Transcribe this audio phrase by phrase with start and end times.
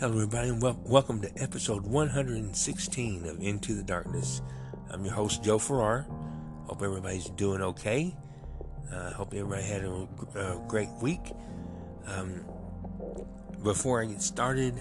[0.00, 4.42] Hello, everybody, and wel- welcome to episode 116 of Into the Darkness.
[4.90, 6.06] I'm your host, Joe Farrar.
[6.66, 8.16] Hope everybody's doing okay.
[8.92, 11.32] Uh, hope everybody had a, a great week.
[12.06, 12.44] Um,
[13.64, 14.80] before I get started,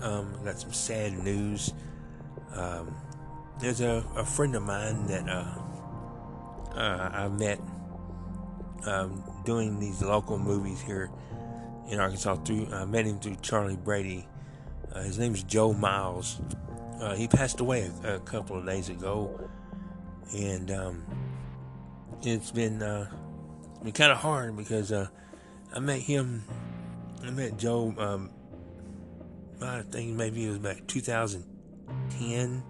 [0.00, 1.74] um, I got some sad news.
[2.54, 2.96] Um,
[3.60, 5.58] there's a, a, friend of mine that uh,
[6.74, 7.60] uh, I met
[8.86, 11.10] um, doing these local movies here
[11.90, 12.36] in Arkansas.
[12.36, 14.26] Through I met him through Charlie Brady
[14.94, 16.40] uh, his name is Joe Miles.
[17.00, 19.48] Uh, he passed away a, a, couple of days ago,
[20.32, 21.04] and um,
[22.22, 23.10] it's been uh,
[23.82, 25.08] been kind of hard because uh,
[25.74, 26.44] I met him.
[27.24, 27.94] I met Joe.
[27.98, 28.30] Um,
[29.60, 32.62] I think maybe it was back 2010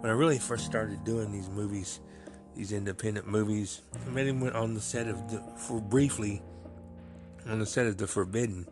[0.00, 2.00] when I really first started doing these movies,
[2.54, 3.82] these independent movies.
[4.06, 6.42] I met him on the set of the, for briefly
[7.48, 8.66] on the set of The Forbidden,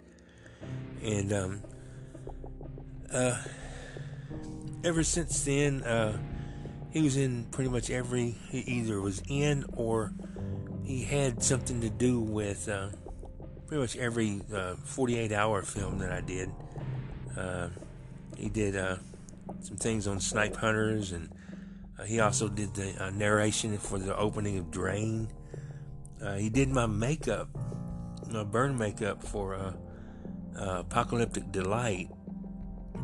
[1.02, 1.62] and um,
[3.12, 3.36] uh,
[4.84, 6.16] ever since then, uh,
[6.90, 10.12] he was in pretty much every, he either was in or
[10.84, 12.88] he had something to do with uh,
[13.66, 16.50] pretty much every uh, 48 hour film that I did.
[17.36, 17.68] Uh,
[18.36, 18.96] he did uh,
[19.60, 21.30] some things on Snipe Hunters and
[22.06, 25.28] he also did the narration for the opening of Drain.
[26.36, 27.48] he did my makeup,
[28.30, 29.74] my burn makeup for
[30.56, 32.08] Apocalyptic Delight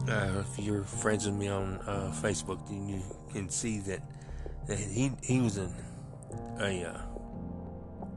[0.09, 4.01] uh, if you're friends with me on uh, Facebook, then you can see that,
[4.67, 5.73] that he he was an
[6.61, 7.01] a uh,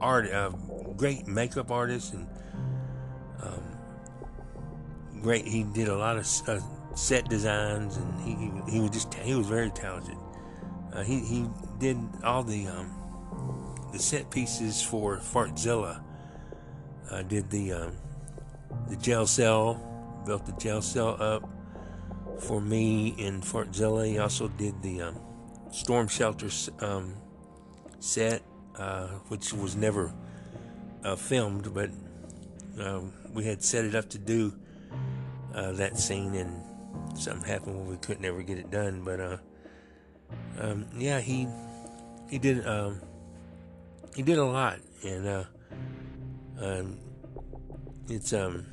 [0.00, 0.52] art a
[0.96, 2.28] great makeup artist and
[3.42, 3.62] um,
[5.22, 5.46] great.
[5.46, 6.60] He did a lot of uh,
[6.94, 10.16] set designs and he, he, was just he was very talented.
[10.92, 11.46] Uh, he he
[11.78, 16.02] did all the um, the set pieces for Fartzilla.
[17.10, 17.96] Uh, did the um,
[18.88, 21.48] the jail cell, built the jail cell up
[22.40, 24.06] for me in Fartzilla.
[24.06, 25.16] He also did the um,
[25.70, 26.48] storm shelter
[26.80, 27.14] um,
[28.00, 28.42] set,
[28.76, 30.12] uh, which was never
[31.04, 31.90] uh, filmed, but
[32.80, 33.00] uh,
[33.32, 34.54] we had set it up to do
[35.54, 36.62] uh, that scene, and
[37.18, 39.02] something happened where we couldn't ever get it done.
[39.04, 39.36] But uh,
[40.58, 41.48] um, yeah, he
[42.30, 43.00] he did um,
[44.14, 45.44] he did a lot, and uh,
[46.60, 46.98] um,
[48.08, 48.66] it's um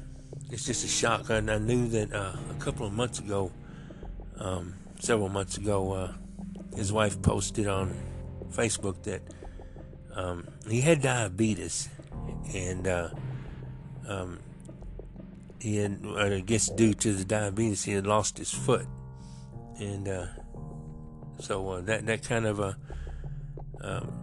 [0.51, 1.29] it's just a shock.
[1.29, 3.51] I, I knew that uh, a couple of months ago,
[4.38, 6.13] um, several months ago, uh,
[6.75, 7.96] his wife posted on
[8.51, 9.22] Facebook that
[10.16, 11.90] um, he had diabetes,
[12.53, 13.09] and uh,
[14.07, 14.40] um,
[15.59, 18.85] he had, I guess, due to the diabetes, he had lost his foot,
[19.78, 20.28] and uh,
[21.40, 22.74] so uh, that that kind of uh,
[23.81, 24.13] um,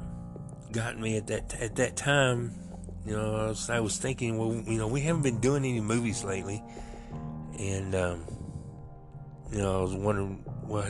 [0.72, 2.54] got me at that at that time
[3.04, 6.62] you know, I was, thinking, well, you know, we haven't been doing any movies lately,
[7.58, 8.24] and um,
[9.50, 10.86] you know, I was wondering, well,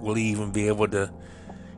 [0.00, 1.10] will he even be able to,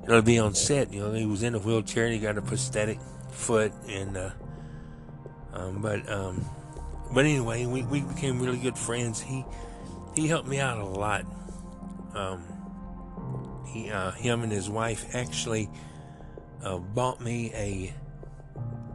[0.03, 0.93] you know, be on set?
[0.93, 2.99] You know, he was in a wheelchair, and he got a prosthetic
[3.31, 4.31] foot, and uh,
[5.53, 6.45] um, but um,
[7.13, 9.21] but anyway, we, we became really good friends.
[9.21, 9.45] He
[10.17, 11.25] he helped me out a lot.
[12.13, 12.43] Um,
[13.69, 15.71] he uh, him and his wife actually
[16.63, 17.95] uh, bought me a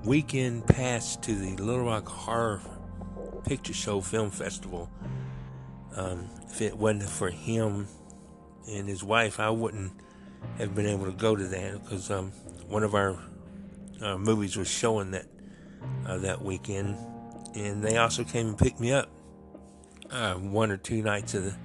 [0.04, 2.62] weekend pass to the Little Rock Horror
[3.46, 4.90] Picture Show Film Festival.
[5.96, 7.88] Um, if it wasn't for him
[8.68, 9.92] and his wife, I wouldn't
[10.58, 12.32] have been able to go to that because um,
[12.68, 13.18] one of our
[14.18, 15.26] movies was showing that
[16.06, 16.98] uh, that weekend,
[17.56, 19.10] and they also came and picked me up
[20.12, 21.56] uh, one or two nights of the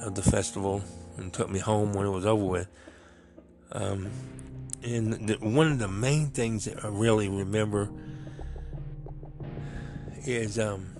[0.00, 0.82] of the festival
[1.16, 2.68] and took me home when it was over with.
[3.72, 4.10] Um,
[4.84, 7.90] and the, one of the main things that I really remember
[10.24, 10.96] is um,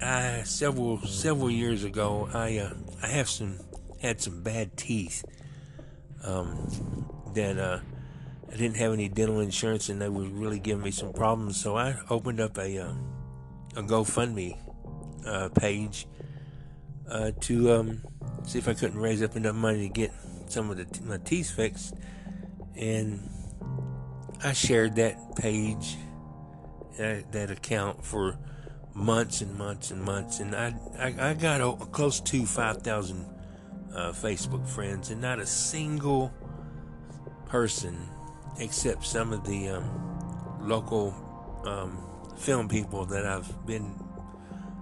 [0.00, 3.58] I several several years ago I uh, I have some
[4.00, 5.24] had some bad teeth
[6.24, 7.80] um, that uh,
[8.52, 11.60] I didn't have any dental insurance and they were really giving me some problems.
[11.60, 12.92] So I opened up a uh,
[13.76, 14.56] a GoFundMe
[15.26, 16.06] uh, page
[17.10, 18.00] uh, to um,
[18.44, 20.12] see if I couldn't raise up enough money to get
[20.50, 21.94] some of the my teeth fixed,
[22.74, 23.28] and
[24.44, 25.96] I shared that page,
[26.98, 28.38] that, that account for
[28.94, 33.26] months and months and months, and I I, I got a, close to five thousand
[33.94, 36.32] uh, Facebook friends, and not a single
[37.46, 37.96] person,
[38.58, 41.14] except some of the um, local
[41.64, 41.98] um,
[42.36, 43.94] film people that I've been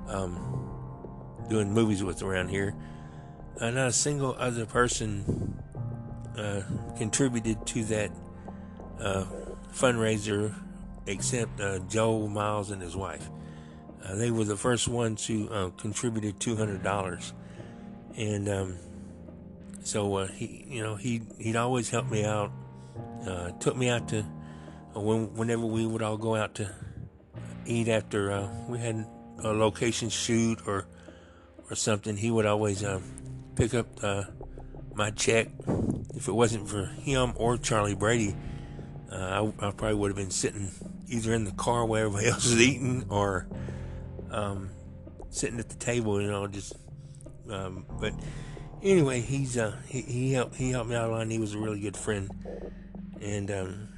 [0.08, 0.64] um,
[1.48, 2.74] doing movies with around here
[3.60, 5.60] uh, not a single other person
[6.36, 6.62] uh,
[6.96, 8.10] contributed to that
[9.00, 9.24] uh,
[9.72, 10.54] fundraiser
[11.06, 13.28] except uh, Joe Miles and his wife.
[14.04, 17.32] Uh, they were the first ones who uh, contributed two hundred dollars,
[18.16, 18.76] and um,
[19.82, 22.52] so he, you know, he he'd always help me out.
[23.60, 24.22] Took me out to
[24.94, 26.70] when, whenever we would all go out to
[27.64, 29.06] eat after we had
[29.42, 30.86] a location shoot or
[31.70, 32.16] or something.
[32.16, 32.84] He would always
[33.56, 33.86] pick up
[34.94, 35.48] my check.
[36.14, 38.36] If it wasn't for him or Charlie Brady,
[39.10, 40.70] I, I probably would have been sitting
[41.08, 43.46] either in the car where everybody else is eating or
[44.30, 44.70] um,
[45.30, 46.74] sitting at the table, you know, just.
[47.50, 48.14] Um, but
[48.82, 51.22] anyway, he's uh, he, he helped he helped me out a lot.
[51.22, 52.30] And he was a really good friend,
[53.20, 53.88] and um,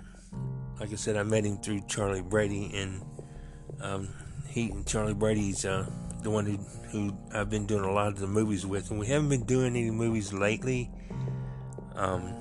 [0.80, 3.04] like I said, I met him through Charlie Brady, and
[3.80, 4.08] um,
[4.48, 5.88] he and Charlie Brady's uh,
[6.22, 6.56] the one who
[6.90, 9.76] who I've been doing a lot of the movies with, and we haven't been doing
[9.76, 10.90] any movies lately.
[11.94, 12.34] Um,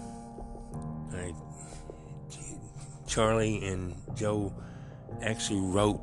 [1.14, 1.34] I,
[3.08, 4.54] Charlie and Joe
[5.22, 6.02] actually wrote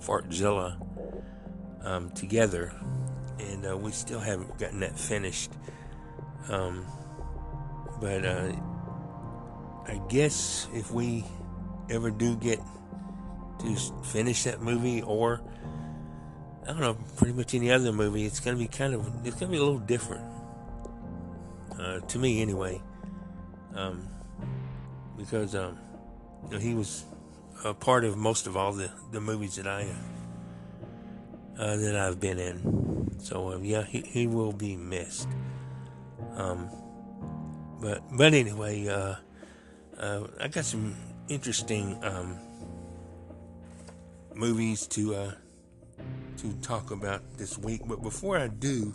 [0.00, 0.76] Fartzilla
[1.84, 2.72] um, together,
[3.38, 5.50] and uh, we still haven't gotten that finished.
[6.48, 6.86] Um,
[8.00, 8.52] but uh,
[9.86, 11.24] I guess if we
[11.90, 12.60] ever do get
[13.60, 15.40] to finish that movie, or
[16.68, 19.50] I don't know, pretty much any other movie, it's gonna be kind of it's gonna
[19.50, 20.22] be a little different
[21.80, 22.82] uh, to me, anyway.
[23.74, 24.06] Um,
[25.16, 25.78] because um,
[26.44, 27.04] you know, he was
[27.64, 29.88] a part of most of all the, the movies that I
[31.58, 33.18] uh, that I've been in.
[33.18, 35.28] So um, yeah, he, he will be missed.
[36.34, 36.68] Um,
[37.80, 39.14] but but anyway, uh,
[39.96, 40.96] uh, I got some
[41.28, 42.38] interesting um,
[44.34, 45.32] movies to uh,
[46.38, 47.82] to talk about this week.
[47.86, 48.94] But before I do,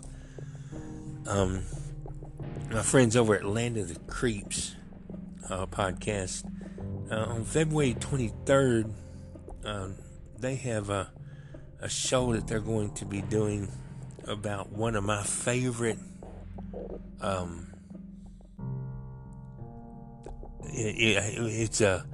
[1.28, 1.64] um,
[2.72, 4.76] my friends over at Land of the Creeps
[5.50, 6.46] uh, podcast
[7.12, 8.92] uh, on February 23rd,
[9.66, 9.96] um,
[10.40, 11.12] they have a,
[11.82, 13.70] a show that they're going to be doing
[14.26, 16.00] about one of my favorite.
[17.22, 17.74] Um,
[20.64, 22.06] it, it, it's a,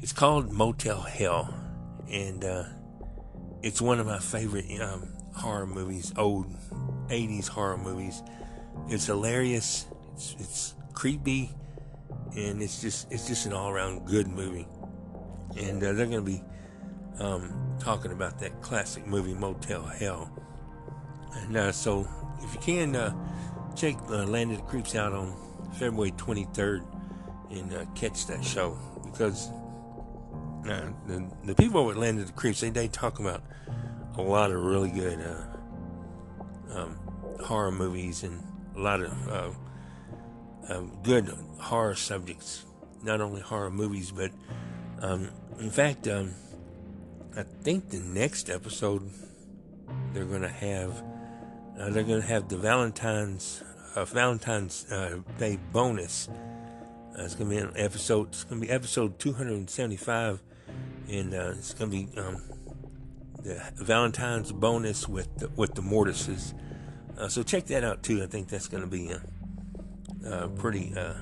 [0.00, 1.52] it's called Motel Hell,
[2.08, 2.64] and uh,
[3.62, 6.46] it's one of my favorite um, horror movies, old
[7.08, 8.22] '80s horror movies.
[8.88, 9.86] It's hilarious.
[10.14, 11.50] It's, it's creepy
[12.36, 14.66] and it's just it's just an all around good movie.
[15.56, 16.42] And uh, they're going to be
[17.18, 20.30] um, talking about that classic movie Motel Hell.
[21.34, 22.08] And uh, so,
[22.42, 23.14] if you can uh,
[23.74, 25.34] check uh, Land of the Creeps out on
[25.78, 26.84] February 23rd
[27.50, 29.50] and uh, catch that show because
[30.66, 33.42] uh, the, the people over at Land of the Creeps they, they talk about
[34.16, 35.20] a lot of really good
[36.72, 36.98] um,
[37.44, 38.42] horror movies and
[38.76, 39.56] a lot of
[40.68, 42.64] um, good horror subjects,
[43.02, 44.30] not only horror movies, but
[45.00, 45.28] um,
[45.58, 46.34] in fact, um,
[47.36, 49.10] I think the next episode
[50.12, 51.02] they're going to have
[51.78, 53.62] uh, they're going to have the Valentine's
[53.94, 56.28] uh, Valentine's uh, Day bonus.
[56.28, 58.28] Uh, it's going to be an episode.
[58.28, 60.42] It's going to be episode 275,
[61.08, 62.42] and uh, it's going to be um,
[63.42, 66.54] the Valentine's bonus with the, with the Mortises.
[67.16, 68.22] Uh, so check that out too.
[68.22, 69.12] I think that's going to be
[70.26, 71.14] uh, pretty uh,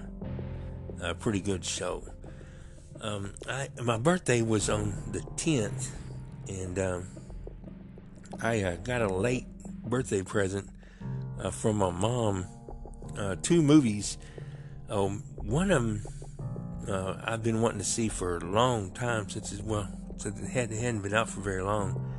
[1.00, 2.02] a pretty good show.
[3.00, 5.90] Um, I, my birthday was on the 10th,
[6.48, 7.06] and um,
[8.42, 9.46] I uh, got a late
[9.84, 10.68] birthday present
[11.40, 12.46] uh, from my mom.
[13.16, 14.18] Uh, two movies.
[14.88, 16.06] Um, one of them
[16.88, 20.48] uh, I've been wanting to see for a long time since it, well, since it,
[20.48, 22.14] had, it hadn't been out for very long.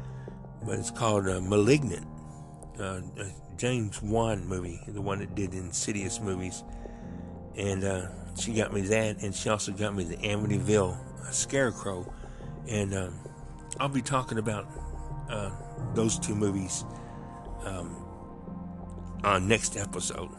[0.65, 2.07] But it's called uh, *Malignant*,
[2.79, 3.01] uh,
[3.57, 6.63] James Wan movie, the one that did Insidious movies,
[7.55, 7.83] and
[8.37, 10.97] she got me that, and she also got me the Amityville
[11.33, 12.11] Scarecrow.
[12.67, 13.19] And um,
[13.79, 14.67] I'll be talking about
[15.29, 15.51] uh,
[15.93, 16.83] those two movies
[17.63, 17.95] um,
[19.23, 20.29] on next episode.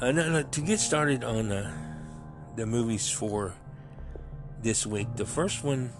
[0.00, 1.89] Uh, now, to get started on uh,
[2.56, 3.54] the movies for
[4.62, 5.92] this week, the first one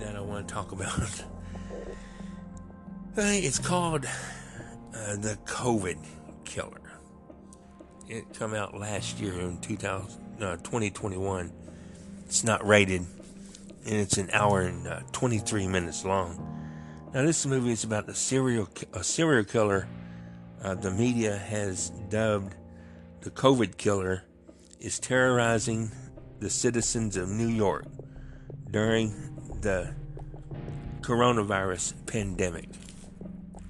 [0.00, 1.24] that I want to talk about,
[3.16, 5.98] it's called uh, the COVID
[6.44, 6.86] Killer
[8.08, 11.52] it come out last year in 2000, uh, 2021.
[12.24, 16.52] It's not rated, and it's an hour and uh, 23 minutes long.
[17.12, 19.88] Now, this movie is about a serial a serial killer.
[20.62, 22.54] Uh, the media has dubbed
[23.20, 24.24] the COVID killer
[24.80, 25.90] is terrorizing
[26.40, 27.86] the citizens of New York
[28.70, 29.10] during
[29.60, 29.94] the
[31.00, 32.68] coronavirus pandemic.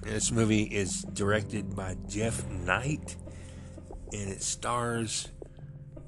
[0.01, 3.15] this movie is directed by Jeff Knight
[4.13, 5.29] and it stars.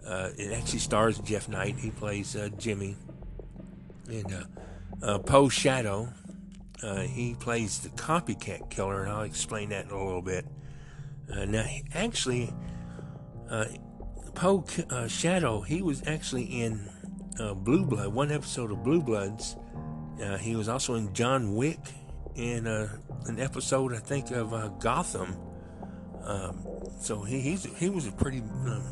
[0.06, 1.75] Uh, it actually stars Jeff Knight.
[1.77, 2.96] He plays uh, Jimmy,
[4.08, 4.44] and uh,
[5.06, 6.10] uh Paul Shadow
[6.82, 10.46] Uh, he plays the copycat killer, and I'll explain that in a little bit.
[11.29, 12.53] Uh, now, actually,
[14.39, 16.89] uh, Paul uh, Shadow, he was actually in
[17.39, 19.58] uh, Blue Blood, one episode of Blue Bloods.
[20.24, 21.79] Uh, he was also in John Wick,
[22.36, 25.38] in an episode, I think, of Gotham.
[26.24, 26.65] Um,
[27.00, 28.84] so he he was a pretty um,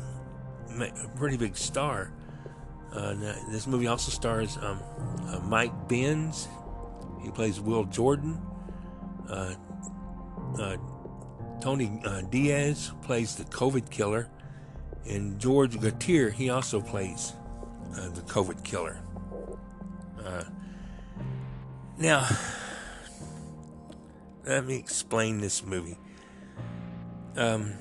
[0.82, 2.12] a pretty big star.
[2.92, 3.14] Uh,
[3.50, 4.80] this movie also stars um,
[5.28, 6.48] uh, Mike Benz.
[7.22, 8.40] He plays Will Jordan.
[9.28, 9.54] Uh,
[10.58, 10.76] uh
[11.60, 14.30] Tony uh, Diaz plays the COVID killer,
[15.08, 17.32] and George Gatier he also plays
[17.96, 19.00] uh, the COVID killer.
[21.98, 22.28] now,
[24.46, 25.98] let me explain this movie.
[27.36, 27.74] Um,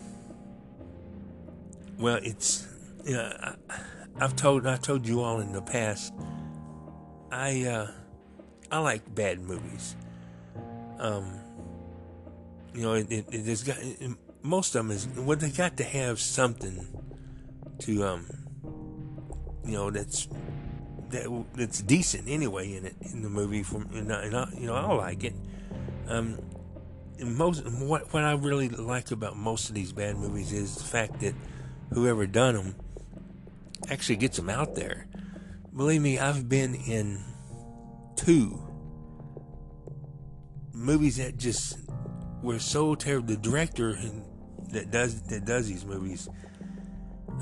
[1.98, 2.68] well, it's
[3.06, 3.80] you know, I,
[4.20, 6.14] have told I told you all in the past.
[7.32, 7.92] I uh,
[8.72, 9.96] I like bad movies.
[11.00, 11.40] Um,
[12.74, 14.12] you know, it, it, it's got it,
[14.44, 16.88] most of them is well, they got to have something
[17.80, 18.26] to um,
[19.66, 20.28] you know, that's
[21.10, 23.64] that that's decent anyway in it in the movie.
[23.64, 25.36] From and I, and I, you know, I like it.
[26.08, 26.40] Um,
[27.24, 31.20] most what what I really like about most of these bad movies is the fact
[31.22, 31.36] that
[31.94, 32.76] whoever done them
[33.90, 35.08] actually gets them out there.
[35.76, 37.24] Believe me, I've been in
[38.16, 38.64] two
[40.74, 41.78] movies that just
[42.42, 43.28] were so terrible.
[43.28, 43.98] The director
[44.72, 46.30] that does that does these movies,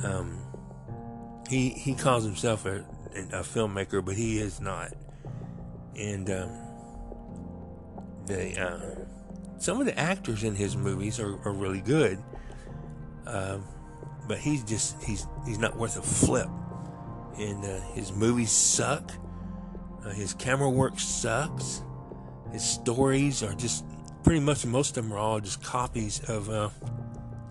[0.04, 0.40] um,
[1.50, 2.84] he he calls himself a,
[3.32, 4.94] a filmmaker, but he is not.
[5.96, 6.50] And um,
[8.26, 9.06] the uh,
[9.58, 12.22] some of the actors in his movies are, are really good.
[13.26, 13.64] Um,
[14.28, 16.50] but he's just he's he's not worth a flip.
[17.38, 19.12] And uh, his movies suck.
[20.06, 21.84] Uh, his camera work sucks.
[22.52, 23.86] His stories are just
[24.24, 26.70] pretty much most of them are all just copies of uh,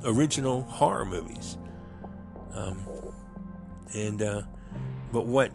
[0.05, 1.59] original horror movies.
[2.55, 2.79] Um,
[3.95, 4.43] and uh,
[5.13, 5.53] but what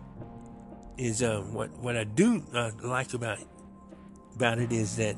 [0.98, 3.40] is uh, what what I do uh, like about
[4.36, 5.16] about it is that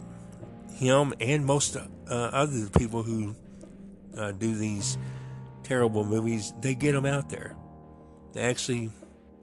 [0.76, 3.36] him and most uh, other people who
[4.18, 4.98] uh, do these
[5.64, 7.56] terrible movies, they get them out there.
[8.34, 8.92] They actually,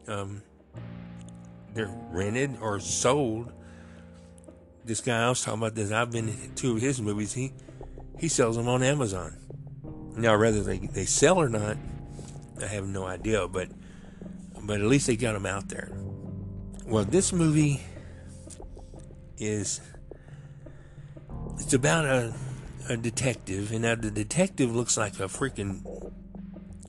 [0.07, 0.43] um,
[1.75, 3.53] they're rented or sold.
[4.85, 7.35] This guy I was talking about this, I've been in two of his movies.
[7.35, 7.53] He
[8.19, 9.37] he sells them on Amazon.
[10.17, 11.77] Now, whether they they sell or not,
[12.63, 13.47] I have no idea.
[13.49, 13.69] But
[14.63, 15.91] but at least they got them out there.
[16.87, 17.81] Well, this movie
[19.37, 19.81] is
[21.59, 22.35] it's about a
[22.89, 26.13] a detective, and now the detective looks like a freaking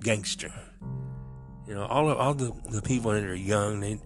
[0.01, 0.53] gangster.
[1.67, 3.99] You know, all of, all the, the people that are young, they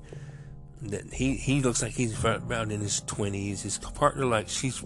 [0.82, 3.62] that he he looks like he's about in his twenties.
[3.62, 4.84] His partner, like she's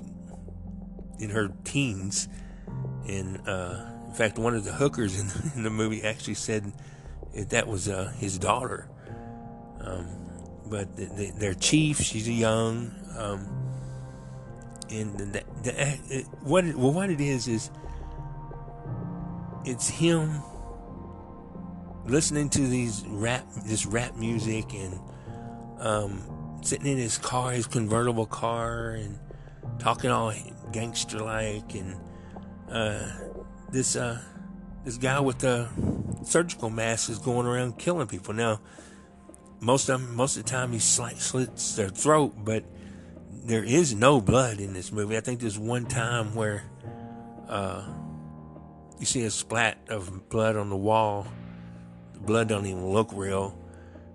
[1.20, 2.28] in her teens,
[3.08, 6.74] and uh, in fact, one of the hookers in, in the movie actually said
[7.36, 8.90] that, was uh, his daughter.
[9.80, 10.08] Um,
[10.66, 12.94] but the, the, their chief, she's young.
[13.18, 13.68] Um,
[14.90, 17.70] and the, the, the what it, well what it is is
[19.66, 20.42] it's him
[22.06, 25.00] listening to these rap this rap music and
[25.80, 29.20] um, sitting in his car his convertible car and
[29.80, 30.34] talking all
[30.72, 31.96] gangster like and
[32.72, 33.10] uh,
[33.72, 34.22] this uh,
[34.84, 35.68] this guy with the
[36.24, 38.60] surgical mask is going around killing people now
[39.60, 42.64] most of most of the time he slits their throat but
[43.48, 45.16] there is no blood in this movie.
[45.16, 46.64] I think there's one time where
[47.48, 47.88] uh,
[49.00, 51.26] you see a splat of blood on the wall.
[52.14, 53.58] The blood don't even look real.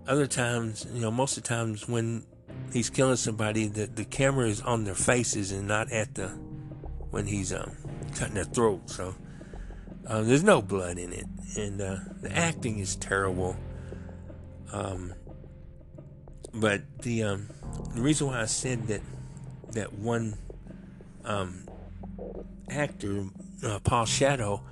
[0.07, 2.27] Other times, you know, most of the times when
[2.75, 6.29] he's killing somebody, the, the camera is on their faces and not at the
[7.11, 7.73] when he's um,
[8.15, 8.91] cutting their throat.
[8.91, 9.15] So
[10.07, 13.57] uh, there's no blood in it, and uh, the acting is terrible.
[14.73, 15.15] Um,
[16.55, 17.49] but the um,
[17.95, 19.01] the reason why I said that
[19.73, 20.37] that one
[21.25, 21.67] um,
[22.69, 23.27] actor,
[23.65, 24.63] uh, Paul Shadow,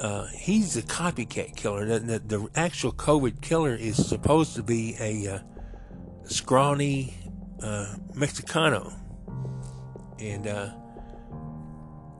[0.00, 1.84] uh, he's a copycat killer.
[1.84, 5.38] The, the, the, actual COVID killer is supposed to be a uh,
[6.24, 7.14] scrawny
[7.62, 8.94] uh, Mexicano.
[10.20, 10.46] And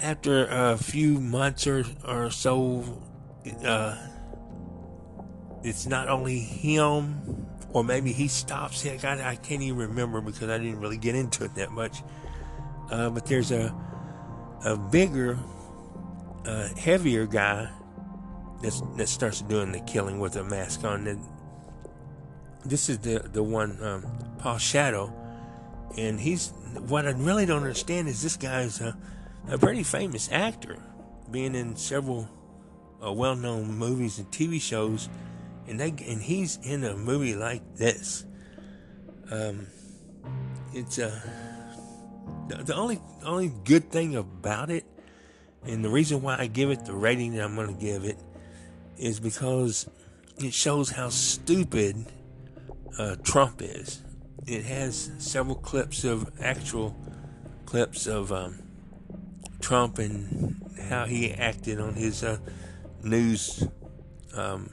[0.00, 3.02] after a few months or, or so,
[3.64, 3.96] uh,
[5.62, 8.86] it's not only him or maybe he stops.
[8.86, 12.02] I, I can't even remember because I didn't really get into it that much.
[12.90, 13.74] Uh, but there's a
[14.64, 15.38] a bigger,
[16.44, 17.70] uh, heavier guy
[18.62, 21.06] that's, that starts doing the killing with a mask on.
[21.06, 21.24] And
[22.64, 24.04] this is the the one um,
[24.38, 25.12] Paul Shadow.
[25.96, 26.52] and he's
[26.86, 28.96] what I really don't understand is this guy's a,
[29.50, 30.76] a pretty famous actor,
[31.30, 32.28] being in several
[33.04, 35.08] uh, well-known movies and TV shows,
[35.66, 38.24] and they and he's in a movie like this.
[39.30, 39.66] Um,
[40.72, 41.20] it's uh,
[42.48, 44.84] the, the only only good thing about it,
[45.64, 48.18] and the reason why I give it the rating that I'm going to give it,
[48.98, 49.88] is because
[50.38, 52.06] it shows how stupid
[52.98, 54.02] uh, Trump is.
[54.46, 56.96] It has several clips of actual
[57.66, 58.62] clips of um,
[59.60, 62.38] Trump and how he acted on his uh,
[63.02, 63.66] news
[64.34, 64.70] um,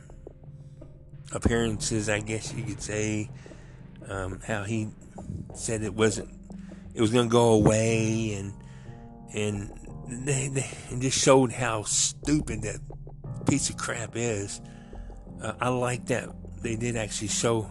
[1.32, 3.30] appearances, I guess you could say.
[4.08, 4.89] Um, how he
[5.56, 6.30] said it wasn't,
[6.94, 8.54] it was going to go away, and
[9.34, 9.72] and
[10.08, 12.80] they, they just showed how stupid that
[13.48, 14.62] piece of crap is.
[15.42, 16.30] Uh, I like that
[16.62, 17.70] they did actually show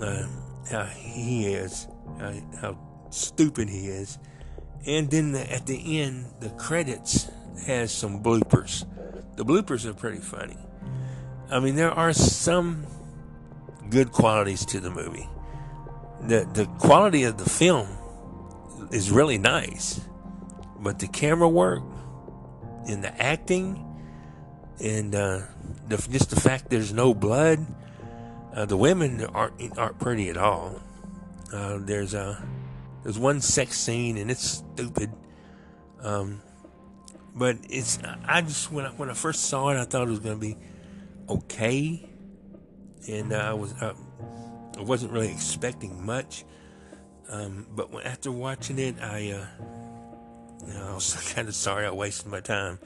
[0.00, 0.26] uh,
[0.70, 1.86] how he is,
[2.20, 2.78] uh, how
[3.10, 4.18] stupid he is,
[4.86, 7.30] and then the, at the end, the credits
[7.66, 8.84] has some bloopers.
[9.36, 10.56] The bloopers are pretty funny.
[11.50, 12.86] I mean, there are some
[13.90, 15.28] good qualities to the movie.
[16.22, 17.88] The the quality of the film
[18.90, 20.00] is really nice,
[20.80, 21.82] but the camera work
[22.86, 23.80] and the acting
[24.80, 25.40] and uh,
[25.88, 27.64] the, just the fact there's no blood.
[28.54, 30.80] Uh, the women aren't aren't pretty at all.
[31.52, 32.42] Uh, there's a
[33.04, 35.12] there's one sex scene and it's stupid.
[36.00, 36.40] Um,
[37.34, 40.20] but it's I just when I when I first saw it, I thought it was
[40.20, 40.56] gonna be
[41.28, 42.08] okay,
[43.08, 43.94] and uh, I was uh,
[44.78, 46.44] I wasn't really expecting much.
[47.28, 49.46] Um, but when, after watching it, I uh,
[50.66, 52.78] you know, I was kind of sorry I wasted my time.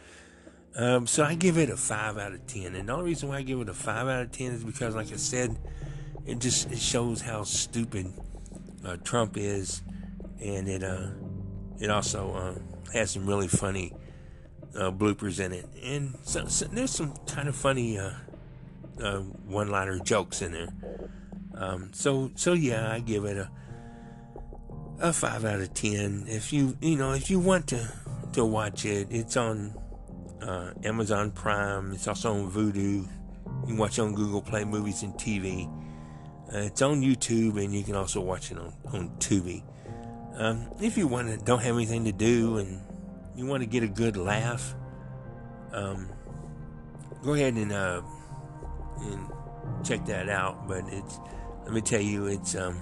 [0.77, 3.39] Um, so I give it a five out of ten, and the only reason why
[3.39, 5.59] I give it a five out of ten is because, like I said,
[6.25, 8.13] it just it shows how stupid
[8.85, 9.83] uh, Trump is,
[10.41, 11.09] and it uh,
[11.81, 13.93] it also uh, has some really funny
[14.77, 18.13] uh, bloopers in it, and so, so there's some kind of funny uh,
[19.03, 20.69] uh, one-liner jokes in there.
[21.55, 23.51] Um, so so yeah, I give it a
[25.01, 26.25] a five out of ten.
[26.29, 27.93] If you you know if you want to
[28.35, 29.75] to watch it, it's on
[30.43, 31.93] uh, Amazon Prime.
[31.93, 32.77] It's also on Vudu.
[32.77, 33.09] You
[33.67, 35.73] can watch it on Google Play Movies and TV.
[36.51, 39.63] It's on YouTube, and you can also watch it on on Tubi.
[40.39, 42.81] Um, if you want to, don't have anything to do, and
[43.35, 44.75] you want to get a good laugh,
[45.73, 46.09] um,
[47.23, 48.03] go ahead and uh,
[49.01, 49.29] and
[49.85, 50.69] check that out.
[50.69, 51.19] But it's
[51.65, 52.81] let me tell you, it's um,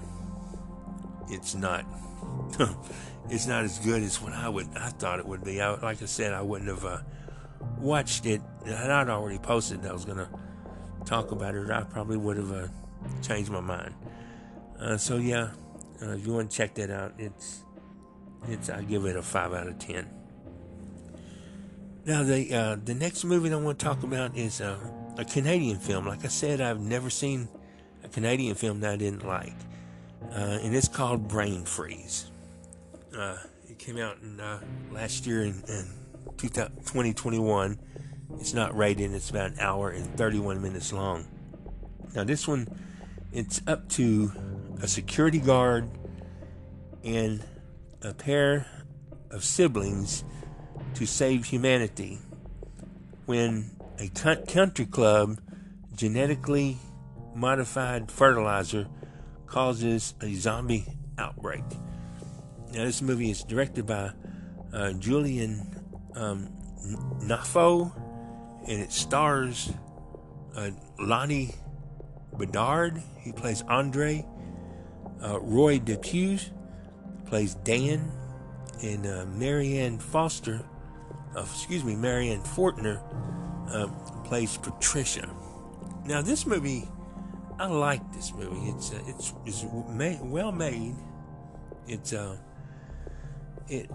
[1.29, 1.85] it's not.
[3.29, 5.59] it's not as good as what I would I thought it would be.
[5.59, 6.99] I, like I said, I wouldn't have uh,
[7.79, 10.29] watched it, and I'd already posted that I was to
[11.07, 12.67] talk about it, I probably would have uh,
[13.21, 13.95] changed my mind.
[14.79, 15.51] Uh, so yeah,
[16.01, 17.63] uh, if you want to check that out, it's
[18.47, 20.07] it's I give it a five out of ten.
[22.05, 24.77] Now the uh, the next movie I want to talk about is uh,
[25.17, 26.05] a Canadian film.
[26.05, 27.47] Like I said, I've never seen
[28.03, 29.55] a Canadian film that I didn't like,
[30.31, 32.27] uh, and it's called Brain Freeze.
[33.13, 34.39] it came out in,
[34.91, 35.87] last year in, in
[36.37, 37.79] 2021.
[38.39, 41.25] It's not rated, it's about an hour and 31 minutes long.
[42.13, 42.67] Now, this one,
[43.31, 44.31] it's up to
[44.81, 45.89] a security guard
[47.03, 47.43] and
[48.01, 48.67] a pair
[49.31, 50.23] of siblings
[50.93, 52.19] to save humanity
[53.25, 55.39] when a country club
[55.95, 56.77] genetically
[57.35, 58.87] modified fertilizer
[59.47, 60.85] causes a zombie
[61.17, 61.63] outbreak.
[62.73, 64.11] Now, this movie is directed by
[64.73, 65.83] uh, Julian
[66.15, 66.49] um,
[67.21, 67.91] Knafo,
[68.67, 69.71] and it stars
[70.55, 71.55] uh, Lonnie
[72.37, 73.01] Bedard.
[73.21, 74.25] He plays Andre.
[75.21, 76.51] Uh, Roy Dupuis
[77.25, 78.11] plays Dan,
[78.81, 80.63] and uh, Marianne Foster,
[81.35, 83.01] uh, excuse me, Marianne Fortner
[83.71, 83.87] uh,
[84.23, 85.29] plays Patricia.
[86.05, 86.87] Now, this movie,
[87.59, 88.69] I like this movie.
[88.69, 90.95] It's uh, it's it's made, well made.
[91.87, 92.37] It's uh,
[93.67, 93.89] it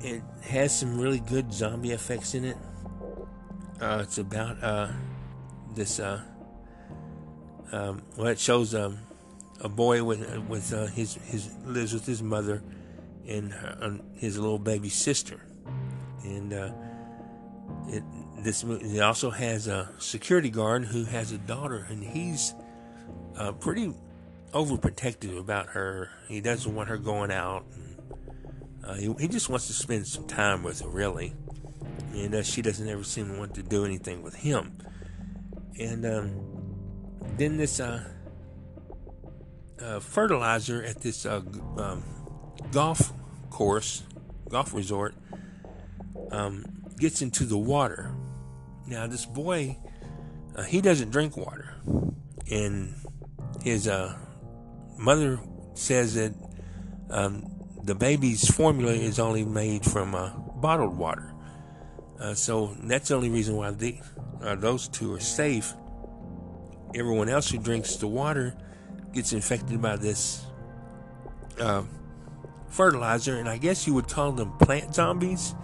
[0.00, 2.56] it has some really good zombie effects in it.
[3.80, 4.88] It's about uh,
[5.74, 6.00] this.
[6.00, 6.22] Uh,
[7.72, 8.98] um, well, it shows um,
[9.62, 12.62] a boy with with uh, his his lives with his mother
[13.26, 15.40] and her, his little baby sister,
[16.24, 16.72] and uh,
[17.88, 18.02] it
[18.38, 22.54] this it also has a security guard who has a daughter, and he's
[23.36, 23.94] uh, pretty
[24.52, 26.10] overprotective about her.
[26.28, 27.64] He doesn't want her going out.
[28.84, 31.32] Uh, he, he, just wants to spend some time with her, really.
[32.14, 34.76] And uh, she doesn't ever seem to want to do anything with him.
[35.78, 36.32] And um,
[37.38, 37.80] then this
[39.80, 41.42] uh, fertilizer at this uh,
[41.76, 42.02] um,
[42.70, 43.12] golf
[43.50, 44.02] course,
[44.48, 45.14] golf resort,
[46.30, 46.64] um,
[46.98, 48.14] gets into the water.
[48.86, 49.78] Now, this boy,
[50.56, 51.74] uh, he doesn't drink water,
[52.50, 52.94] and
[53.62, 54.16] his uh,
[54.98, 55.40] mother
[55.74, 56.34] says that
[57.10, 57.46] um,
[57.82, 61.34] the baby's formula is only made from uh, bottled water.
[62.20, 63.98] Uh, so that's the only reason why the,
[64.42, 65.74] uh, those two are safe.
[66.94, 68.54] Everyone else who drinks the water
[69.12, 70.46] gets infected by this
[71.60, 71.82] uh,
[72.68, 75.54] fertilizer, and I guess you would call them plant zombies.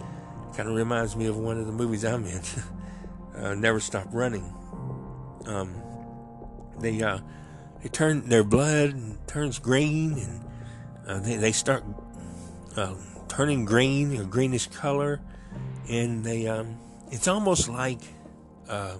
[0.55, 2.41] Kind of reminds me of one of the movies I'm in,
[3.35, 4.53] uh, Never Stop Running.
[5.45, 5.73] Um,
[6.79, 7.19] they uh,
[7.81, 10.43] they turn their blood turns green, and
[11.07, 11.83] uh, they they start
[12.75, 12.93] uh,
[13.27, 15.21] turning green, a greenish color,
[15.89, 16.77] and they um,
[17.11, 18.01] it's almost like
[18.67, 18.95] uh,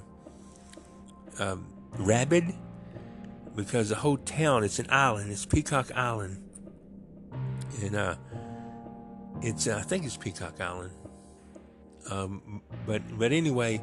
[1.40, 1.58] uh,
[1.98, 2.54] rabid
[3.56, 6.44] because the whole town it's an island, it's Peacock Island,
[7.82, 8.16] and uh,
[9.42, 10.92] it's uh, I think it's Peacock Island,
[12.10, 13.82] um, but but anyway,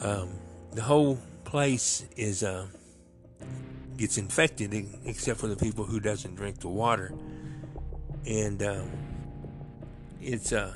[0.00, 0.30] um,
[0.72, 2.66] the whole place is uh,
[3.96, 7.12] gets infected except for the people who doesn't drink the water,
[8.26, 8.90] and um,
[10.20, 10.74] it's uh,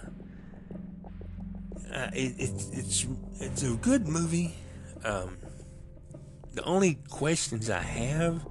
[1.95, 3.07] uh it, it, it's
[3.41, 4.55] it's a good movie.
[5.05, 5.37] Um,
[6.53, 8.47] the only questions I have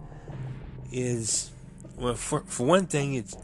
[0.91, 1.51] is
[1.97, 3.37] well, for for one thing, it's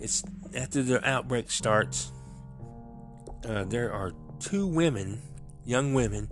[0.00, 0.24] it's
[0.56, 2.10] after the outbreak starts.
[3.46, 5.20] Uh, there are two women,
[5.64, 6.28] young women,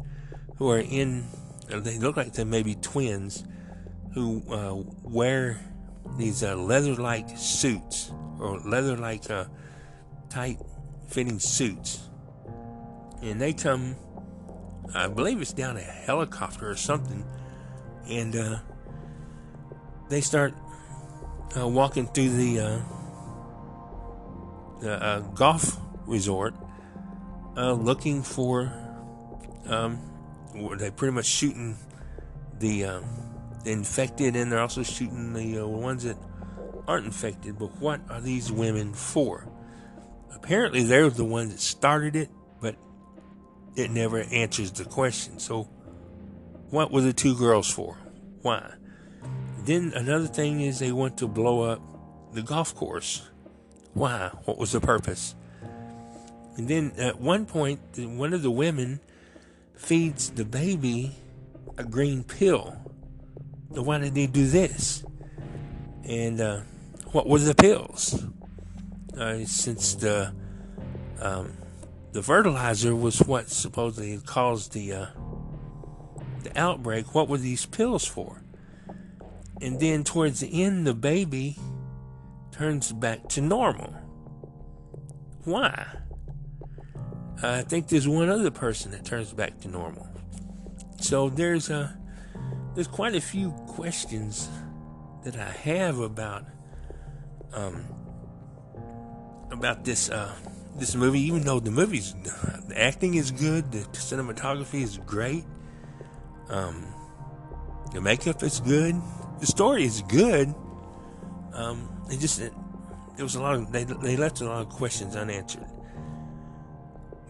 [0.57, 1.27] who are in.
[1.69, 3.45] They look like they may be twins,
[4.15, 5.61] who uh, wear
[6.17, 9.45] these uh, leather-like suits or leather-like uh,
[10.31, 12.09] tight-fitting suits,
[13.23, 13.97] and they come.
[14.95, 17.25] I believe it's down a helicopter or something,
[18.11, 18.59] and uh,
[20.09, 20.55] they start
[21.57, 22.81] uh, walking through the uh,
[24.81, 26.55] the uh, golf resort,
[27.57, 28.73] uh, looking for.
[29.67, 30.01] Um,
[30.79, 31.77] they pretty much shooting
[32.59, 33.05] the, um,
[33.65, 36.17] infected, and they're also shooting the ones that
[36.89, 37.59] aren't infected.
[37.59, 39.47] But what are these women for?
[40.35, 42.75] Apparently, they're the ones that started it, but
[43.77, 45.39] it never answers the question.
[45.39, 45.65] So,
[46.71, 48.00] what were the two girls for?
[48.43, 48.75] Why?
[49.65, 51.83] Then another thing is they want to blow up
[52.33, 53.29] the golf course.
[53.93, 54.31] Why?
[54.45, 55.35] What was the purpose?
[56.57, 59.01] And then at one point, one of the women
[59.77, 61.17] feeds the baby
[61.79, 62.77] a green pill.
[63.75, 65.05] So why did they do this?
[66.05, 66.61] And uh,
[67.13, 68.25] what were the pills?
[69.17, 70.33] Uh, since the
[71.21, 71.53] um,
[72.13, 75.07] the fertilizer was what supposedly caused the uh,
[76.45, 78.43] the outbreak, what were these pills for?
[79.61, 81.59] And then towards the end, the baby
[82.53, 83.95] turns back to normal.
[85.45, 85.87] Why?
[87.43, 90.07] I think there's one other person that turns back to normal.
[91.01, 91.97] So there's a
[92.75, 94.49] there's quite a few questions
[95.25, 96.45] that I have about
[97.53, 97.85] um
[99.51, 100.35] about this uh
[100.77, 101.21] this movie.
[101.21, 102.15] Even though the movie's
[102.69, 105.45] the acting is good, the cinematography is great,
[106.51, 106.85] um,
[107.93, 109.01] the makeup is good,
[109.39, 110.55] the story is good.
[111.53, 112.53] Um, it just it,
[113.19, 115.67] was a lot of they they left a lot of questions unanswered,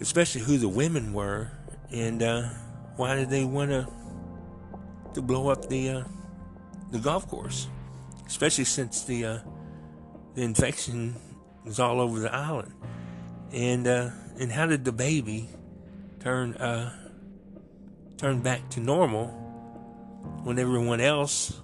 [0.00, 1.50] especially who the women were
[1.92, 2.48] and uh,
[2.96, 3.86] why did they want to
[5.14, 6.04] to blow up the uh,
[6.90, 7.68] the golf course,
[8.26, 9.38] especially since the uh,
[10.34, 11.16] the infection
[11.64, 12.72] was all over the island,
[13.52, 15.48] and uh, and how did the baby
[16.20, 16.54] turn
[18.20, 19.26] uh, turn back to normal
[20.42, 21.60] when everyone else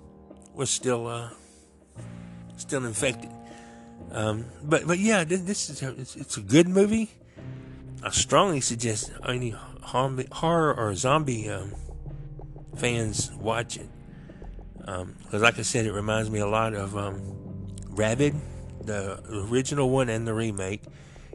[0.55, 1.31] was still uh,
[2.57, 3.31] still infected.
[4.11, 7.11] Um, but but yeah, this is a, it's, it's, a good movie.
[8.03, 11.75] I strongly suggest any horror or zombie um,
[12.77, 13.89] fans watch it.
[14.79, 18.35] Because, um, like I said, it reminds me a lot of um, Rabid,
[18.83, 20.83] the original one and the remake.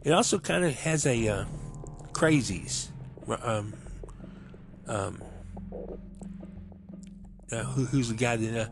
[0.03, 1.45] It also kind of has a uh,
[2.13, 2.87] Crazies.
[4.91, 5.23] Um,
[7.51, 8.69] uh, who, who's the guy that uh,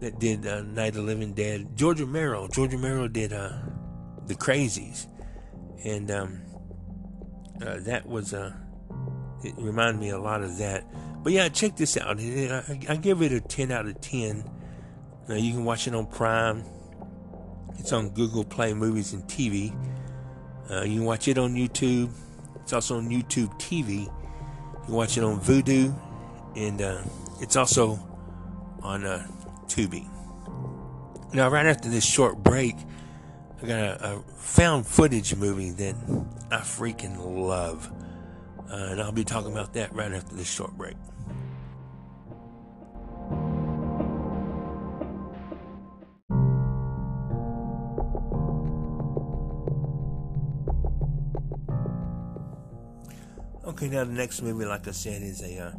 [0.00, 1.76] that did uh, Night of the Living Dead.
[1.76, 2.48] George Romero.
[2.48, 3.52] George Romero did uh,
[4.26, 5.06] The Crazies,
[5.84, 6.42] and um,
[7.64, 8.52] uh, that was uh,
[9.44, 10.84] it reminded me a lot of that.
[11.22, 12.20] But yeah, check this out.
[12.20, 14.48] I, I give it a ten out of ten.
[15.28, 16.64] Now you can watch it on Prime.
[17.78, 19.72] It's on Google Play Movies and TV.
[20.68, 22.10] Uh, you can watch it on YouTube.
[22.62, 24.12] It's also on YouTube TV.
[24.86, 25.92] You can watch it on Vudu,
[26.54, 27.02] and uh,
[27.40, 27.98] it's also
[28.82, 29.26] on uh,
[29.66, 30.08] Tubi.
[31.34, 32.76] Now, right after this short break,
[33.60, 35.96] I got a, a found footage movie that
[36.52, 37.90] I freaking love.
[38.70, 40.94] Uh, and I'll be talking about that right after this short break.
[53.76, 55.72] Okay, now the next movie, like I said, is a uh,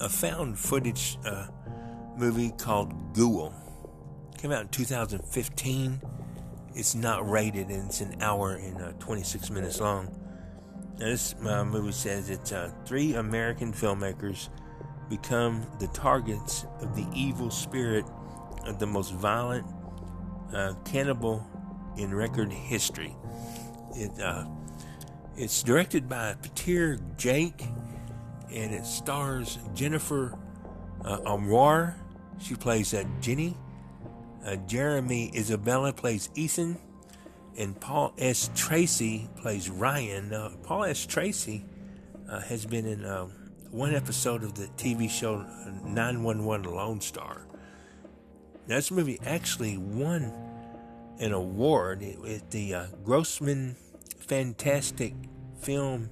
[0.00, 1.46] a found footage uh,
[2.14, 3.54] movie called Ghoul.
[4.36, 6.02] Came out in 2015.
[6.74, 10.14] It's not rated, and it's an hour and uh, 26 minutes long.
[10.98, 14.50] Now, this uh, movie says it's uh, three American filmmakers
[15.08, 18.04] become the targets of the evil spirit
[18.66, 19.64] of the most violent
[20.52, 21.42] uh, cannibal
[21.96, 23.16] in record history.
[23.94, 24.20] It
[25.36, 27.64] it's directed by Peter Jake,
[28.50, 30.38] and it stars Jennifer
[31.04, 31.94] uh.
[32.40, 33.56] She plays uh, Jenny.
[34.44, 36.76] Uh, Jeremy Isabella plays Ethan,
[37.56, 38.50] and Paul S.
[38.54, 40.32] Tracy plays Ryan.
[40.64, 41.06] Paul S.
[41.06, 41.64] Tracy
[42.28, 43.26] uh, has been in uh,
[43.70, 45.46] one episode of the TV show
[45.84, 47.46] 911 Lone Star.
[48.66, 50.32] Now, this movie actually won
[51.20, 53.76] an award at the uh, Grossmann
[54.32, 55.12] Fantastic
[55.60, 56.08] Film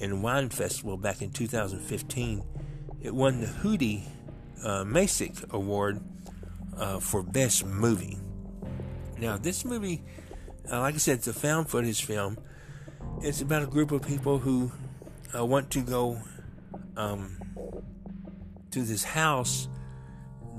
[0.00, 2.44] and Wine Festival back in 2015.
[3.02, 4.04] It won the Hootie
[4.62, 6.00] uh, Masick Award
[6.76, 8.16] uh, for Best Movie.
[9.18, 10.04] Now, this movie,
[10.70, 12.38] uh, like I said, it's a found footage film.
[13.22, 14.70] It's about a group of people who
[15.36, 16.20] uh, want to go
[16.96, 17.40] um,
[18.70, 19.68] to this house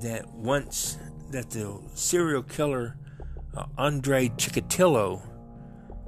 [0.02, 0.98] that once
[1.30, 2.98] that the serial killer
[3.56, 5.29] uh, Andrei Chikatilo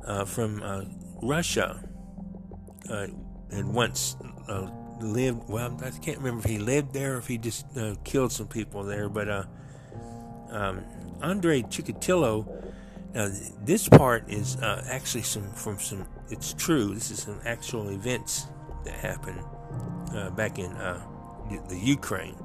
[0.06, 0.84] uh, from uh,
[1.22, 1.84] Russia
[2.90, 3.08] uh,
[3.52, 4.16] and once
[4.48, 5.48] uh, lived.
[5.48, 8.48] Well, I can't remember if he lived there or if he just uh, killed some
[8.48, 9.10] people there.
[9.10, 9.30] But
[10.50, 10.84] um,
[11.22, 12.68] Andre Chikatilo.
[13.14, 13.30] Now,
[13.66, 16.08] this part is actually some from some.
[16.30, 16.94] It's true.
[16.94, 18.48] This is some actual events
[18.86, 19.44] that happened
[20.38, 20.72] back in
[21.68, 22.38] the Ukraine.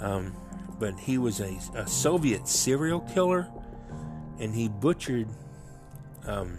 [0.00, 0.34] Um,
[0.78, 3.48] but he was a, a, Soviet serial killer,
[4.38, 5.28] and he butchered
[6.24, 6.58] um,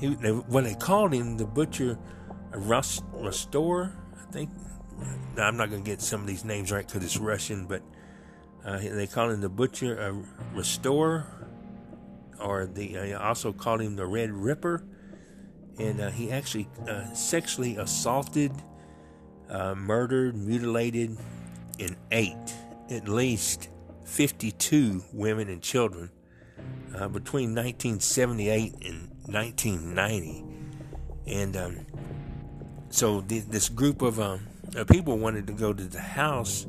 [0.00, 1.98] he, when they called him the butcher,
[2.52, 4.50] Rust, I think.
[5.36, 7.82] Now, I'm not going to get some of these names right because it's Russian, but
[8.64, 10.62] uh, they called him the butcher, uh,
[12.40, 14.84] or the uh, also called him the Red Ripper,
[15.78, 18.52] and uh, he actually uh, sexually assaulted,
[19.48, 21.16] uh, murdered, mutilated,
[21.78, 22.54] and ate
[22.90, 23.68] at least
[24.04, 26.10] 52 women and children
[26.94, 30.44] uh, between 1978 and 1990,
[31.26, 31.86] and um,
[32.90, 34.40] so th- this group of um,
[34.76, 36.66] uh, people wanted to go to the house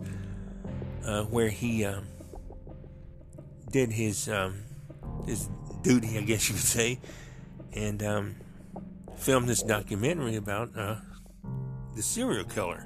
[1.06, 2.06] uh, where he um,
[3.71, 4.63] did his um,
[5.26, 5.50] his
[5.82, 7.00] duty, I guess you could say,
[7.74, 8.36] and um,
[9.17, 10.97] filmed this documentary about uh,
[11.95, 12.86] the serial killer.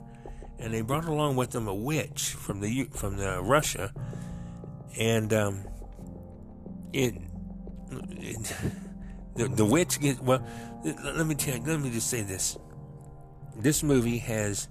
[0.57, 3.93] And they brought along with them a witch from the from the Russia,
[4.97, 5.33] and
[6.93, 7.15] it,
[8.11, 8.53] it
[9.35, 10.45] the, the witch gets well.
[10.83, 11.63] Let me tell you.
[11.63, 12.57] Let me just say this.
[13.57, 14.67] This movie has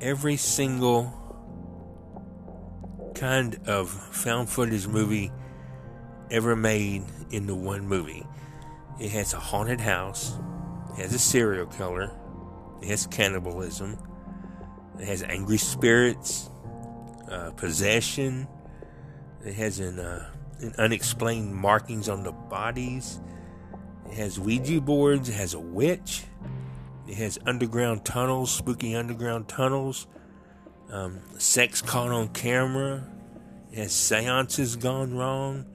[0.00, 1.20] every single
[3.14, 5.30] kind of found footage movie
[6.30, 8.26] ever made into one movie.
[9.00, 10.36] It has a haunted house.
[10.92, 12.10] It has a serial killer.
[12.82, 13.98] It has cannibalism.
[14.98, 16.50] It has angry spirits,
[17.30, 18.46] uh, possession.
[19.44, 23.20] It has an, uh, an unexplained markings on the bodies.
[24.10, 25.28] It has Ouija boards.
[25.28, 26.24] It has a witch.
[27.08, 30.06] It has underground tunnels, spooky underground tunnels.
[30.90, 33.04] Um, sex caught on camera.
[33.72, 35.66] It has seances gone wrong.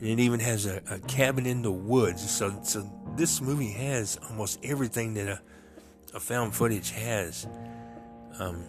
[0.00, 2.30] And it even has a, a cabin in the woods.
[2.30, 5.40] So, so this movie has almost everything that a,
[6.14, 7.46] a found footage has,
[8.38, 8.62] um,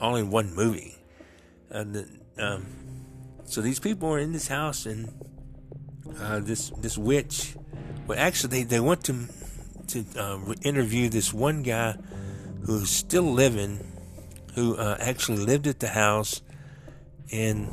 [0.00, 0.96] all in one movie.
[1.70, 2.66] And um,
[3.44, 5.12] so these people are in this house, and
[6.18, 7.54] uh, this this witch
[8.06, 9.26] but actually, they, they went to
[9.88, 11.96] to uh, interview this one guy
[12.62, 13.80] who's still living,
[14.54, 16.42] who uh, actually lived at the house
[17.32, 17.68] and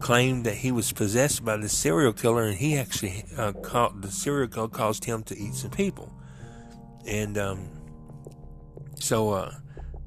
[0.00, 4.10] claimed that he was possessed by the serial killer, and he actually uh, called the
[4.10, 6.12] serial killer caused him to eat some people,
[7.06, 7.68] and um,
[8.98, 9.54] so uh,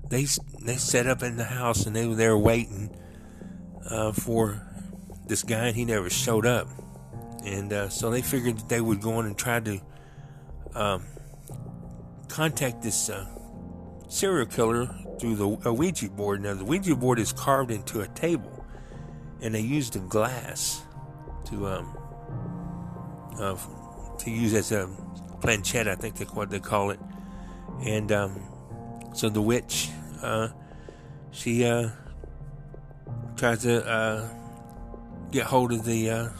[0.09, 0.25] they
[0.61, 2.95] they set up in the house and they were there waiting
[3.89, 4.61] uh, for
[5.27, 6.67] this guy, and he never showed up
[7.43, 9.81] and uh, so they figured that they would go on and try to
[10.75, 11.03] um,
[12.27, 13.25] contact this uh,
[14.07, 14.87] serial killer
[15.19, 16.41] through the Ouija board.
[16.41, 18.65] Now, the Ouija board is carved into a table,
[19.41, 20.83] and they used a glass
[21.45, 21.97] to um,
[23.39, 23.55] uh,
[24.19, 24.89] to use as a
[25.41, 25.87] planchette.
[25.87, 26.99] I think that's what they call it.
[27.85, 28.41] And um,
[29.13, 29.89] so the witch,
[30.21, 30.49] uh,
[31.31, 31.89] she uh,
[33.35, 34.29] tries to uh,
[35.31, 36.31] get hold of the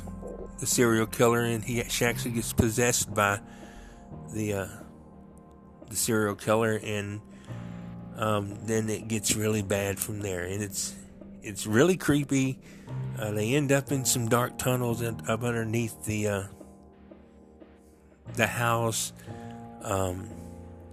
[0.62, 3.42] the serial killer, and he she actually gets possessed by
[4.34, 4.68] the uh,
[5.90, 7.20] the serial killer, and
[8.16, 10.96] um, then it gets really bad from there, and it's
[11.42, 12.60] it's really creepy.
[13.20, 16.44] Uh, they end up in some dark tunnels up underneath the uh,
[18.36, 19.14] the house.
[19.82, 20.30] Um,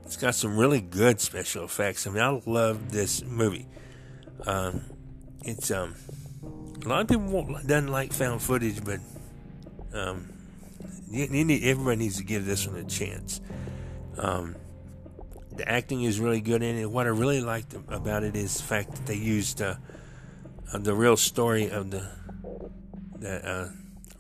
[0.05, 2.07] it's got some really good special effects.
[2.07, 3.69] I mean, I love this movie.
[4.47, 4.81] Um,
[5.45, 5.95] it's um,
[6.83, 9.01] a lot of people doesn't like found footage, but
[9.93, 10.33] um,
[11.11, 13.41] you, you need, everybody needs to give this one a chance.
[14.17, 14.57] Um,
[15.53, 16.91] the acting is really good in it.
[16.91, 19.75] What I really liked about it is the fact that they used uh,
[20.73, 22.07] uh, the real story of the
[23.19, 23.69] the uh,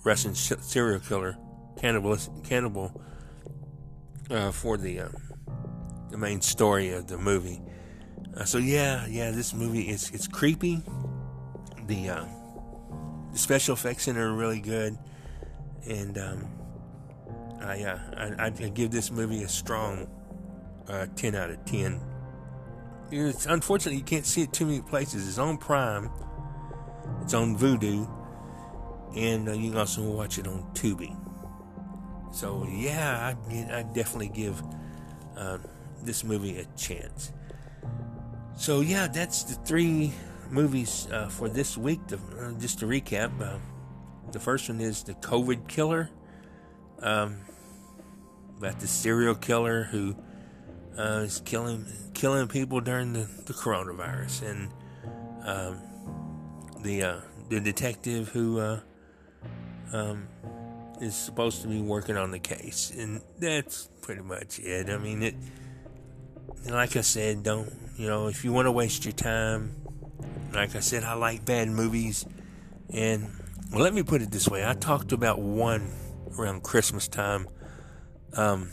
[0.03, 1.37] Russian serial killer,
[1.79, 3.01] cannibal, cannibal,
[4.31, 5.09] uh, for the uh,
[6.11, 7.61] the main story of the movie.
[8.37, 10.83] Uh, so yeah, yeah, this movie is it's creepy.
[11.87, 12.27] The
[13.31, 14.99] the special effects in it are really good,
[15.87, 16.47] and um,
[17.61, 17.99] I, uh,
[18.39, 20.09] I, I give this movie a strong
[20.89, 22.01] uh, ten out of ten.
[23.11, 25.27] It's unfortunately you can't see it too many places.
[25.27, 26.11] It's on Prime,
[27.23, 28.09] it's on Vudu,
[29.17, 31.17] and uh, you can also watch it on Tubi.
[32.33, 34.63] So yeah, I, I definitely give
[35.37, 35.59] uh,
[36.03, 37.33] this movie a chance.
[38.57, 40.13] So yeah, that's the three
[40.51, 42.07] movies uh, for this week.
[42.09, 43.59] To, uh, just to recap, uh,
[44.33, 46.11] the first one is the COVID killer,
[47.01, 47.41] um,
[48.59, 50.17] about the serial killer who
[50.99, 54.73] uh, is killing killing people during the, the coronavirus, and
[55.45, 55.81] um,
[56.83, 58.81] the uh, the detective who uh,
[59.93, 60.29] um,
[61.01, 64.91] is supposed to be working on the case, and that's pretty much it.
[64.91, 65.35] I mean, it.
[66.69, 69.77] Like I said, don't you know if you want to waste your time.
[70.53, 72.27] Like I said, I like bad movies,
[72.91, 73.31] and
[73.71, 75.93] well, let me put it this way: I talked about one
[76.39, 77.49] around Christmas time.
[78.35, 78.71] Um,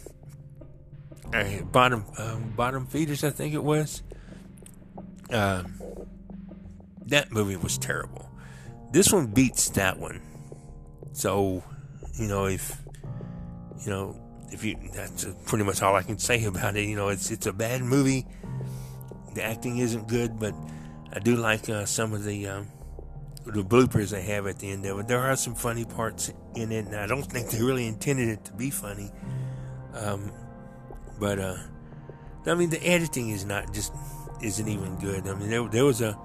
[1.72, 4.04] bottom uh, bottom feeders, I think it was.
[5.30, 5.64] Uh,
[7.08, 8.30] that movie was terrible.
[8.92, 10.22] This one beats that one.
[11.14, 11.64] So,
[12.16, 12.82] you know, if
[13.84, 14.20] you know,
[14.52, 16.86] if you that's pretty much all I can say about it.
[16.88, 18.26] You know, it's it's a bad movie.
[19.34, 20.54] The acting isn't good, but
[21.12, 22.68] I do like uh, some of the um,
[23.46, 25.08] the bloopers they have at the end of it.
[25.08, 28.46] There are some funny parts in it, and I don't think they really intended it
[28.46, 29.12] to be funny.
[29.94, 30.32] Um,
[31.20, 31.58] but uh,
[32.46, 33.94] I mean, the editing is not just
[34.42, 35.28] isn't even good.
[35.28, 36.18] I mean, there there was a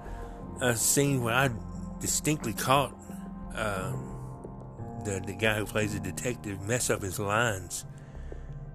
[0.61, 1.49] a scene where I
[1.99, 2.95] distinctly caught
[3.55, 3.93] uh,
[5.05, 7.85] the the guy who plays the detective mess up his lines.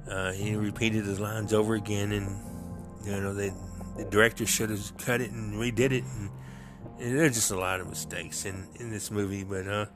[0.08, 3.52] Uh, he repeated his lines over again, and you know the
[4.10, 6.04] director should have cut it and redid it.
[6.04, 6.30] And
[6.98, 9.86] there's just a lot of mistakes in in this movie, but uh,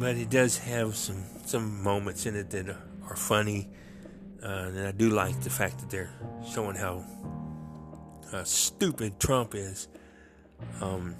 [0.00, 3.68] but it does have some some moments in it that are funny.
[4.42, 6.12] Uh, and I do like the fact that they're
[6.52, 7.04] showing how
[8.32, 9.88] uh, stupid Trump is.
[10.80, 11.16] Um,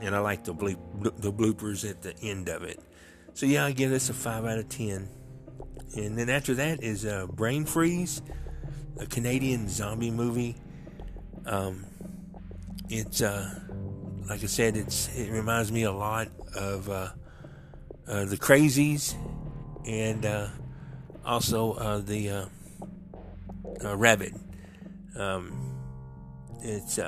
[0.00, 0.78] and I like the bleep,
[1.20, 2.80] the bloopers at the end of it.
[3.34, 5.08] So yeah, I give this a five out of ten.
[5.96, 8.22] And then after that is uh, Brain Freeze,
[8.98, 10.56] a Canadian zombie movie.
[11.46, 11.84] Um,
[12.90, 13.54] it's uh,
[14.28, 17.10] like I said, it's it reminds me a lot of uh,
[18.08, 19.14] uh the Crazies,
[19.86, 20.48] and uh,
[21.24, 22.48] also uh, the
[23.82, 24.34] Rabid.
[25.16, 25.76] Um,
[26.62, 26.98] it's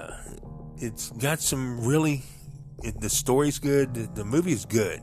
[0.78, 2.22] it's got some really.
[2.85, 3.95] It, the story's good.
[3.95, 5.01] The, the movie is good.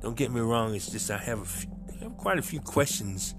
[0.00, 0.74] Don't get me wrong.
[0.74, 3.34] It's just I have, few, I have quite a few questions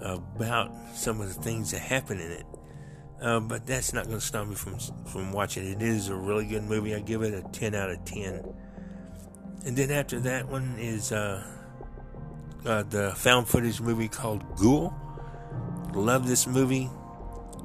[0.00, 2.46] about some of the things that happen in it.
[3.20, 5.82] Uh, but that's not going to stop me from from watching it.
[5.82, 6.94] Is a really good movie.
[6.94, 8.54] I give it a ten out of ten.
[9.64, 11.42] And then after that one is uh,
[12.64, 14.94] uh, the found footage movie called Ghoul.
[15.94, 16.90] Love this movie.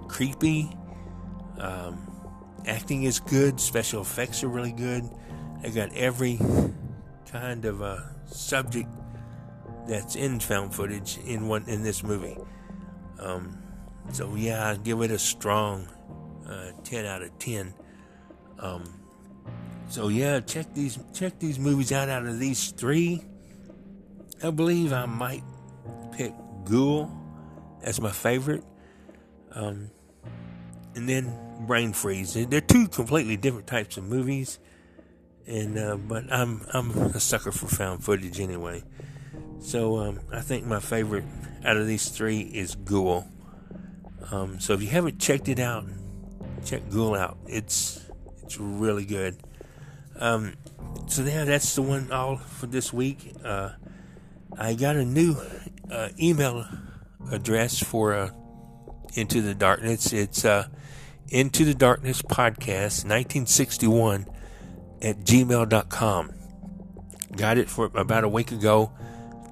[0.08, 0.72] Creepy.
[1.60, 2.08] Um,
[2.66, 3.60] acting is good.
[3.60, 5.04] Special effects are really good.
[5.64, 6.39] I got every
[7.32, 8.89] kind of uh, subject
[9.88, 12.38] that's in found footage in one in this movie.
[13.20, 13.62] Um,
[14.12, 15.88] so yeah, I give it a strong
[16.47, 17.74] uh, ten out of ten.
[18.60, 18.84] Um,
[19.88, 22.10] so yeah, check these check these movies out.
[22.10, 23.24] Out of these three,
[24.43, 25.43] I believe I might
[26.12, 26.34] pick
[26.66, 27.12] Ghoul
[27.84, 28.64] as my favorite.
[29.54, 29.91] Um,
[30.95, 32.34] and then Brain Freeze.
[32.34, 34.60] They're two completely different types of movies,
[35.47, 38.84] and uh, but I'm I'm a sucker for found footage anyway.
[39.60, 41.24] So um, I think my favorite
[41.64, 43.28] out of these three is Ghoul.
[44.30, 45.86] Um, so if you haven't checked it out,
[46.65, 47.38] check Ghoul out.
[47.47, 48.01] It's
[48.43, 49.38] it's really good.
[50.19, 50.53] Um,
[51.07, 53.34] so yeah, that's the one all for this week.
[53.43, 53.72] Uh,
[54.57, 55.36] I got a new
[55.89, 56.67] uh, email
[57.32, 58.30] address for uh,
[59.15, 60.13] Into the Darkness.
[60.13, 60.67] It's uh,
[61.30, 64.28] Into the Darkness Podcast 1961
[65.01, 66.34] at gmail.com.
[67.36, 68.91] Got it for about a week ago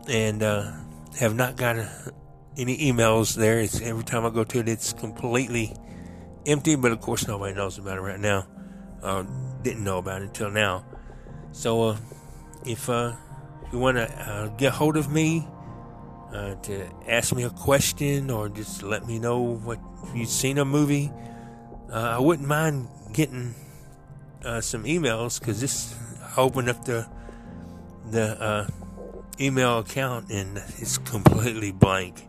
[0.07, 0.71] and uh,
[1.19, 2.13] have not got a,
[2.59, 3.59] any emails there.
[3.59, 5.73] It's every time I go to it, it's completely
[6.45, 6.75] empty.
[6.75, 8.47] But of course, nobody knows about it right now.
[9.01, 9.23] Uh,
[9.63, 10.85] didn't know about it until now.
[11.53, 11.97] So uh,
[12.65, 13.13] if uh,
[13.71, 15.47] you want to uh, get hold of me
[16.33, 19.79] uh, to ask me a question or just let me know what
[20.13, 21.11] you've seen a movie,
[21.91, 23.55] uh, I wouldn't mind getting
[24.61, 25.95] some emails because this
[26.37, 27.07] I opened up the
[28.09, 28.67] the
[29.39, 32.28] email account and it's completely blank.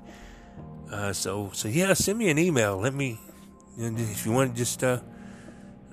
[0.90, 2.78] Uh, so so yeah, send me an email.
[2.78, 3.18] Let me
[3.78, 5.00] if you want to just uh,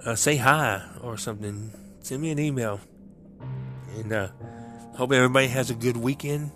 [0.06, 1.72] uh, say hi or something.
[2.02, 2.80] Send me an email.
[3.96, 4.30] And uh,
[4.96, 6.52] hope everybody has a good weekend.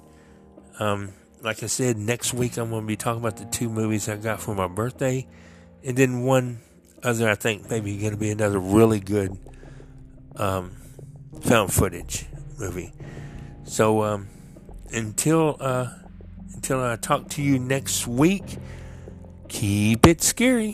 [0.80, 4.08] Um, like I said, next week I'm going to be talking about the two movies
[4.08, 5.28] I got for my birthday,
[5.84, 6.62] and then one
[7.04, 7.30] other.
[7.30, 9.38] I think maybe going to be another really good
[10.36, 10.72] um,
[11.42, 12.26] found footage
[12.60, 12.94] movie.
[13.64, 14.28] So um,
[14.92, 15.90] until uh,
[16.72, 18.58] until I talk to you next week,
[19.50, 20.74] keep it scary.